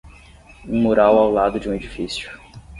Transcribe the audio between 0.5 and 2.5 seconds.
Um mural ao lado de um edifício.